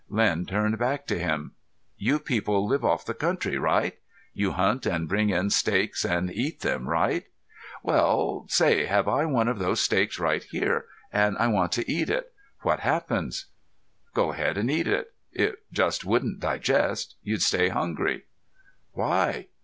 Len 0.09 0.47
turned 0.47 0.79
back 0.79 1.05
to 1.05 1.19
him. 1.19 1.51
"You 1.95 2.17
people 2.17 2.65
live 2.65 2.83
off 2.83 3.05
the 3.05 3.13
country, 3.13 3.59
right? 3.59 3.99
You 4.33 4.53
hunt 4.53 4.87
and 4.87 5.07
bring 5.07 5.29
in 5.29 5.51
steaks 5.51 6.03
and 6.03 6.33
eat 6.33 6.61
them, 6.61 6.89
right? 6.89 7.25
Well, 7.83 8.47
say 8.49 8.81
I 8.81 8.87
have 8.87 9.05
one 9.05 9.47
of 9.47 9.59
those 9.59 9.79
steaks 9.79 10.17
right 10.17 10.41
here 10.43 10.87
and 11.13 11.37
I 11.37 11.49
want 11.49 11.71
to 11.73 11.85
eat 11.87 12.09
it, 12.09 12.33
what 12.63 12.79
happens?" 12.79 13.45
"Go 14.15 14.31
ahead 14.31 14.57
and 14.57 14.71
eat 14.71 14.87
it. 14.87 15.13
It 15.33 15.57
just 15.71 16.03
wouldn't 16.03 16.39
digest. 16.39 17.17
You'd 17.21 17.43
stay 17.43 17.69
hungry." 17.69 18.23
"Why?" 18.93 19.49